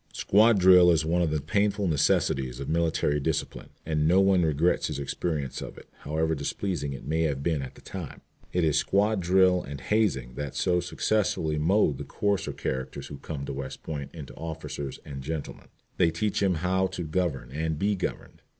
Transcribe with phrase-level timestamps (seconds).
[0.13, 4.87] Squad drill is one of the painful necessities of military discipline, and no one regrets
[4.87, 8.21] his experience of it, however displeasing it may have been at the time.
[8.51, 13.45] It is squad drill and hazing that so successfully mould the coarser characters who come
[13.45, 15.67] to West Point into officers and gentlemen.
[15.97, 18.41] They teach him how to govern and be governed.